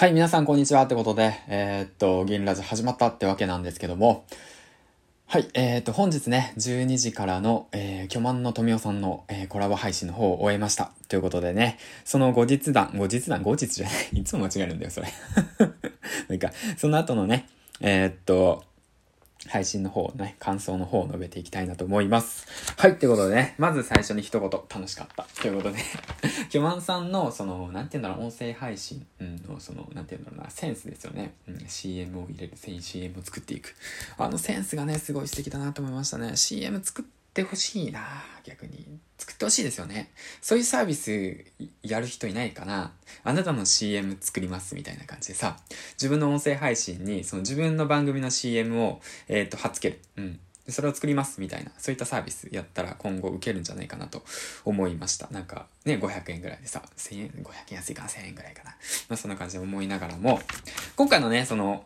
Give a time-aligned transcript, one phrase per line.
[0.00, 4.24] はい、皆さんこんにちはってことで、えー、っと、銀ラジ始まったってわけなんですけども、
[5.26, 10.92] はい、えー、っと、本日ね、12時からの、えー、巨万の富夫さんの、えー、コラボ配信の方を終えました。
[11.08, 11.76] ということでね、
[12.06, 15.08] その後日談、後日談、後日じゃない、いつも間違えるんだよ、それ。
[16.28, 17.46] なんか、その後のね、
[17.82, 18.64] えー、っと、
[19.48, 22.46] 配信の方ね、感想の方を述べていきたいなと思います。
[22.76, 25.26] はい、ということでね、まず最初に一言、楽しかった。
[25.40, 25.78] ということで、
[26.50, 29.06] キョマンさんの、その、なんて言うんだろう、音声配信
[29.48, 31.32] の、その、なんて言うんだろうな、センスですよね。
[31.48, 33.74] うん、CM を入れる、CM を作っていく。
[34.18, 36.36] あのセンスがね、すごい素敵だなと思いましたね。
[36.36, 38.99] CM 作ってほしいな逆に。
[39.20, 40.10] 作ってほしいですよね。
[40.40, 41.44] そういうサービス
[41.82, 42.92] やる人いないかな
[43.22, 45.58] あなたの CM 作りますみたいな感じでさ、
[45.92, 50.00] 自分の音声配信に、その自分の番組の CM を、えっ、ー、と、貼っつける。
[50.16, 50.40] うん。
[50.68, 54.22] それを作りますみたいな、そういったサービスやったら今後受けるんじゃないかなと
[54.64, 55.28] 思いました。
[55.30, 58.70] なんかね、500円ぐらいでさ、1000円、500円安いかな、1000円ぐらいかな。
[59.08, 60.40] まあそんな感じで思いながらも、
[60.96, 61.84] 今回のね、その、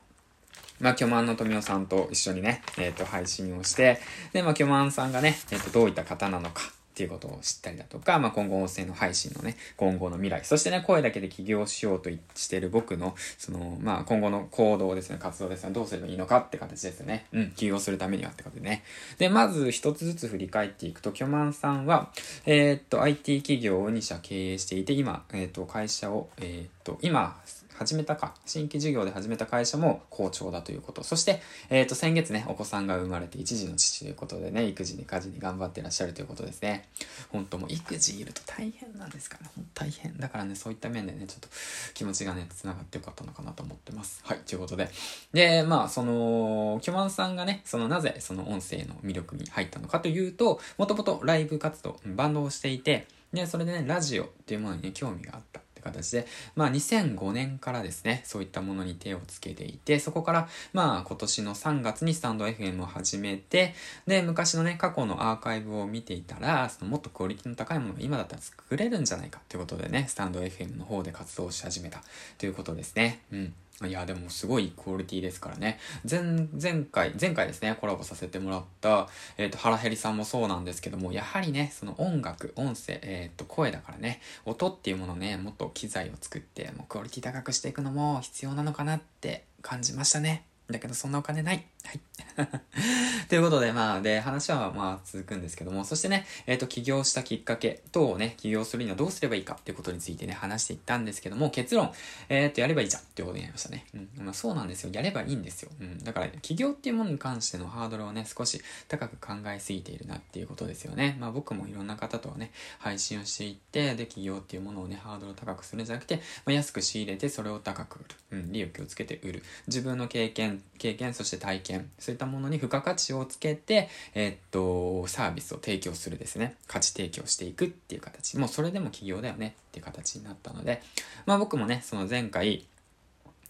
[0.80, 4.00] まあ、巨万の富夫さんと一緒にね、えっ、ー、と、配信をして、
[4.32, 6.62] で、まあ、巨万さんがね、えっ、ー、と、どういった方なのか、
[6.94, 17.26] っていうことを知ったりだとか、まあ、今後音声の配信のね、今後の未来、そしてね、声だけで起業しようとしてる僕の、その、まあ、今後の行動ですね、活動ですね、どうすればいいのかって形ですね。
[17.32, 18.84] うん、起業するためにはってことでね。
[19.18, 22.12] で、まず一つずつ振り返っていくと、巨万さんは、
[22.46, 27.40] えー、っと、IT 企業を2社経営していて、今、えー、っと、会社を、えー、っと、今、
[27.76, 31.02] 始めたか、新規事業で始めた会社も好調だということ。
[31.02, 36.88] そして、えっ、ー、と、先月ね、お子さんが生まれて一児の父ということでね、育児に家事に頑張ってらっしゃるということですね。
[37.30, 40.16] 本当もう育児いると大変なんですから、本当大変。
[40.16, 41.48] だからね、そういった面でね、ちょっと
[41.94, 44.20] 気持ちがね、繋がってよかったのかなと思ってます。
[44.24, 44.88] はい、ということで。
[45.32, 55.63] で、まあ、その、キョマンさんがね、その、なぜその音声の魅力に入ったのかというと、もともとライブ活動、バンドをしていて、で、それでね、ラジオっていうものにね、興味があった。
[55.84, 63.74] 形で、まあ2005年からですね、そういったものに手をつけていて、そこからまあ今年の3月にスタンド FM を始めて、
[64.06, 72.02] で、昔のね、過去のアーカイブを見ていたら、そのもっとクオリティの高いものが今だったら作れるんじゃないかということでね、スタンド FM の方で活動し始めた
[72.38, 73.20] ということですね。
[73.30, 73.54] うん。
[73.82, 75.80] いや、でもすごいクオリティですからね。
[76.08, 76.22] 前、
[76.60, 90.44] 前回、前回ですね、コラボさせてもらった、えっ、ー、と、原ヘリさんもそうなんですけども、やはりね、その音楽、音声、えっ、ー、と、声だからね、音っていうものね、もっと機材を作って、もうクオリティ高くしていくのも必要なのかなって感じましたね。
[90.70, 91.66] だけどそんなお金ない。
[91.86, 92.00] はい。
[93.28, 101.92] ということで、まあ、で、話はまあ続くんですけども、そしてね、えっ、ー、と、起業したきっかけとね、起業するにはどうすればいいかっていうことについてね、話していったんですけども、結論、
[102.28, 103.86] えっ、ー、と、やればいいじゃんっていうことになりましたね。
[103.94, 104.08] うん。
[104.24, 104.90] まあ、そうなんですよ。
[104.92, 105.70] やればいいんですよ。
[105.80, 105.98] うん。
[106.02, 111.16] だから、起業っていうものに関してのハードルをね、少し高く考えすぎているなっていうことですよね。
[111.20, 118.42] まあ、僕もいろんな方とはね、配信をしていって、で、起業っていうものをね、ハードルを高くするんじゃなくて、まあ、安く仕入れて、それを高く売る。
[118.42, 118.52] うん。
[118.52, 119.42] 利益をつけて売る。
[119.66, 126.56] 自分の経験、経験、そして体験、そういったものに付加価値をつけて、えー、っと、サービスを提供するですね。
[126.66, 128.38] 価値提供していくっていう形。
[128.38, 130.82] もうそれでも起業だよねっていう形になったので、
[131.26, 132.66] まあ僕もね、その前回、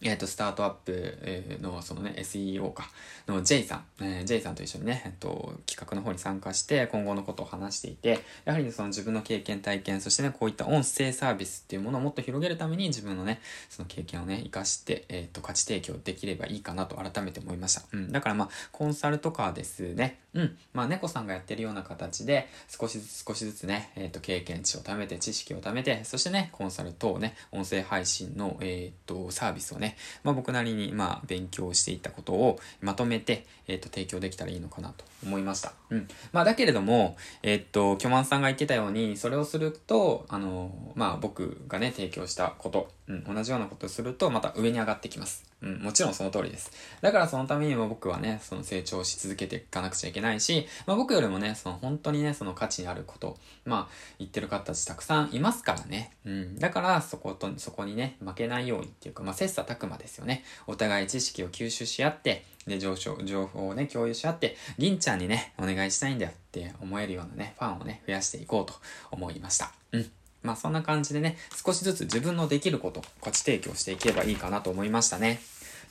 [0.05, 2.91] えっ、と、スタートアップの、そのね、SEO か、
[3.27, 17.83] の J さん、えー、J さんと一緒にね、えっ、と、企画の方に参加して、今後のことを話していて、やはり、その自分の経験、体験、そしてね、こういった音声サービスっていうものをもっと広げるために、自分のね、その経験をね、活かして、えっ、と、価値提供できればいいかなと改めて思いました。
[17.93, 18.13] うん。
[18.13, 20.59] だからまあ、コンサルとかですね、うん。
[20.75, 35.73] まあ、猫さんがやってるような形で、少しずつ少しずつね、えっ、と、経験値を貯めて、知識を貯めて、そしてね、コンサル等ね、音声配信の、えっ、と、サービスをねまあ僕なりに、まあ、勉強していったことをまとめて、えっ、と、提供できたらいいのかなと思いました。
[35.91, 36.09] うん。
[36.33, 45.45] まあ、だけれども、えっ、と、巨万さんが言ってたように、それをすると、あの、まあ、僕がね、提供したこと、うん、同じようなことをすると、また上に上がってきます。
[45.65, 46.71] うん、もちろんその通りです。
[47.01, 56.13] だからそのためにも僕はね、その成長し続けていかなくちゃいけないし、まあ僕よりもね、その本当にね、その価値にあること、まあ言ってる方たちたくさんいますからね。
[56.27, 56.59] うん。
[56.59, 60.45] だからそこと、そこにね、負けないようにっていうか、まあ切磋琢磨ですよね。
[60.67, 68.75] お互い知識を吸収し合って、で、情報、情報をね、共有し合って、銀ちゃんにね、お願いしたいんだよって思えるようなね、ファンをね、増やしていこうと
[69.11, 69.73] 思いました。
[69.93, 70.11] うん。
[70.43, 75.41] まあそんな感じでね、少しずつ自分のできること、価値提供していけばいいかなと思いましたね。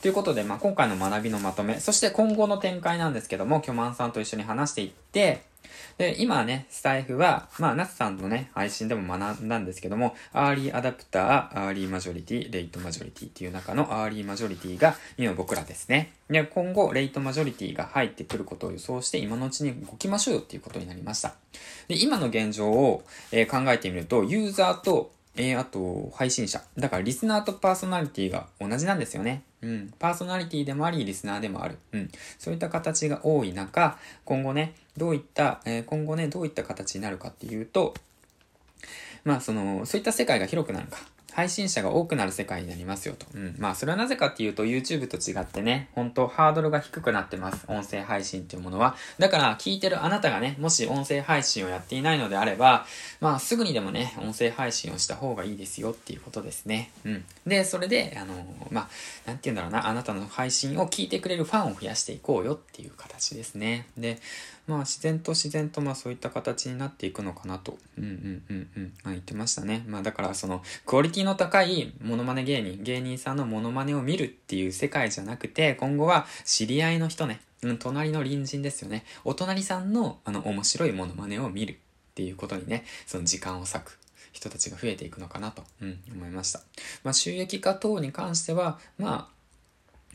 [0.01, 5.43] ということで、まあ今回の学びのまとめ、そして今後の展開なんですけども、巨万さんと一緒に話していって、
[5.97, 16.13] で、今ね、スタイフは、まあ、ナツさんのね、配信でも学んだんですけども、アーリーアダプター、アーリーマジョリティ、レイトマジョリティっていう中のアーリーマジョリティが今僕らですね。
[16.29, 21.35] で、今後、レイトマジョリティが入ってくることを予想して、今のうちに動きましょうよっていうことになりました。
[21.87, 26.61] で、今の現状を、えー、考えてみると、ユーザーとえー、あと、配信者。
[26.77, 29.41] だから、リスナーとパーソナリティが同じなんですよね。
[29.63, 29.93] うん。
[29.97, 31.77] パーソナリティでもあり、リスナーでもある。
[31.93, 32.11] うん。
[32.37, 37.93] そういった形が多い中、今後ね、どういった、えー、今後ね、どういった形になるかっていうと、
[39.23, 40.97] まあ、その、そういった世界が広くなるか。
[41.33, 43.25] 配信者が多くなる世界になりますよと。
[43.33, 43.55] うん。
[43.57, 47.65] まあ、それはなぜかっていうと、YouTube と違ってね、本当ハードルが低くなってます。
[47.67, 48.95] 音声配信っていうものは。
[49.17, 52.85] だから、聞いてるあなたがね、もし音声配信をやっていないのであれば、
[53.19, 56.91] まあ、すぐにでもね、音声配信をした方がいいですよっていうことですね。
[57.03, 57.25] うん。
[57.47, 58.33] で、それで、あの、
[58.69, 58.89] まあ、
[59.25, 63.87] なんて言うんだろうな、あなたの配信を聞いてくれるファンを増やしていこうよっていう形ですね。
[63.97, 64.19] で、
[64.67, 69.83] まあ自然と自然とまあそういった形になっていくのかなと、うんうんうんうん、まあ、言ってましたね。
[69.87, 79.05] まあだからそのクオリティの高いモノマネ芸人、芸人さんのモノマネを見るっていう世界じゃなくて、今後は知り合いの人ね、うん、隣の隣人ですよね。
[79.23, 81.75] お隣さんのあの面白いモノマネを見るっ
[82.15, 83.99] ていうことにね、その時間を割く。
[84.33, 86.59] 人たちが増えていくのかなと、うん、思いました。
[87.03, 89.27] まあ、収益化等に関しては、まあ、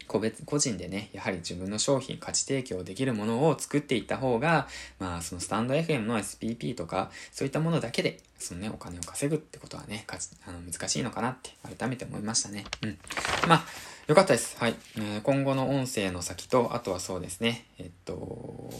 [0.09, 4.67] 個別、個人でね、やはり自分の商品、価値提供できるものを作っていった方が、
[4.99, 12.65] まあ、そのスタンド FM の SPP とか、そういったものだけで、そのね、お金を稼ぐってことはね、かあの難しいのかなって改めて思いましたね。
[12.83, 12.99] うん。
[13.47, 13.65] まあ、
[14.09, 14.57] よかったです。
[14.59, 14.75] はい。
[14.97, 18.71] えー、今後の音声の先と、あとはそうですね、えっと、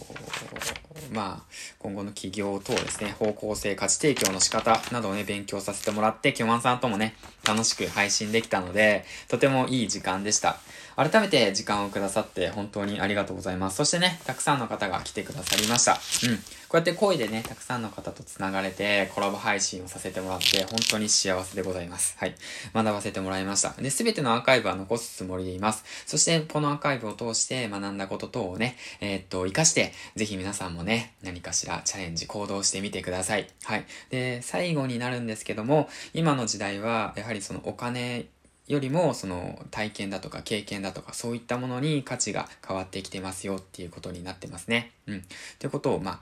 [1.11, 7.15] まあ、今後の企業等ですね、方向性、価値提供の仕方などをね、勉強させてもらって、キョマンさんともね、
[7.47, 10.59] 楽しく配信できたので、とてもいい時間でした。
[10.99, 13.77] 改めて時間をくださって本当にありがとうございます。
[13.77, 15.93] そしてね、たくさんの方が来てくださりました。
[15.93, 15.95] う
[16.33, 16.35] ん。
[16.67, 22.17] こうやって声でね、たくさんの方と繋がれて、コラボ配信をさせてもらって、本当に幸せでございます。
[22.19, 22.35] はい。
[22.73, 23.69] 学ばせてもらいました。
[23.81, 25.85] で、すべてのアーカイブは残すつもりでいます。
[26.05, 33.47] そして、このアーカイブを通して学んだこと等をね、えー、っと、活かして、ぜひ皆さんもね、何かしらチャレンジ、行動してみてください。
[33.63, 33.85] はい。
[34.09, 38.25] で、最後になるんですけども、今の時代は、やはりそのお金
[38.69, 44.91] よりもその体験だとか経験だとかそういったものに価値が変わってきてますよっていうことになってますね。
[45.07, 45.17] うん。
[45.17, 45.21] っ
[45.57, 46.19] てことを、まあ、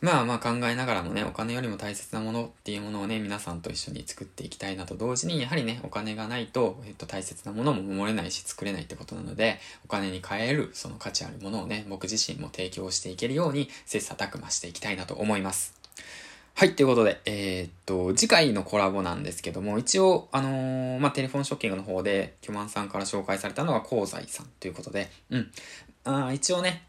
[0.00, 15.74] まあまあ考えながらもね、お金よりも大切なものっていうものをね、皆さんと一緒に作っていきたいなと同時に、やはりね、お金がないと、えっと、大切なものも守れないし作れないってことなので、お金に変える、その価値あるものをね、僕自身も提供していけるように、切磋琢磨していきたいなと思います。
[16.54, 25.50] はい、ということで、えー、っと、次回のコラボなんですけども、一応、あのー、まあ、テレフォンショッキングの方で、キョマンさんから紹介されたのは香西さんということで、うん。
[26.04, 26.82] あ一応ね、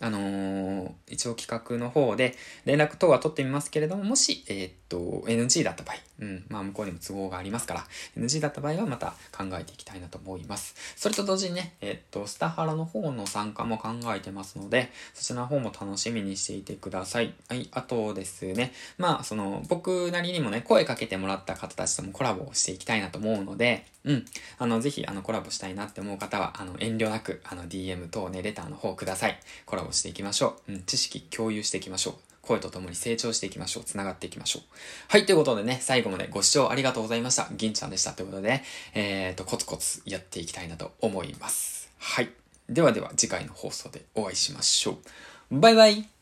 [0.00, 7.84] あのー、一応企画の方で連絡等は取ってみますけれども、もし、えー、っと、NG だった場合、うん、まあ向こうにも都合がありますから、
[8.18, 10.74] NG だった場合はまた考えていきたいなと思います。
[10.96, 17.34] それと同時にね、えー、っと、スタハラの方の参加も考えてますので、そちらの方も楽しみにしていてください。
[17.48, 24.24] はい、あとですね、まあその、僕なりにもね、声かけてもらった方たちともコラボをしていきたいなと思うので、うん。
[24.58, 29.40] あの、ぜひ、あの、コラボしたいなって思う方は、あの、遠慮なく、あの、DM 等ね、レターの方ください。
[29.64, 30.72] コラボしていきましょう。
[30.72, 32.14] うん、知識共有していきましょう。
[32.42, 33.84] 声と共に成長していきましょう。
[33.84, 34.62] 繋がっていきましょう。
[35.08, 37.48] はい、ということでね、最後までご視聴ありがとうございました。
[37.56, 38.12] 銀ちゃんでした。
[38.12, 38.64] ということで、ね、
[38.94, 41.90] えーと、コツコツやっていきたいなと思います。
[41.98, 42.30] はい。
[42.68, 44.98] ではでは、次回の放送でお会いしましょ
[45.50, 45.58] う。
[45.58, 46.13] バイバイ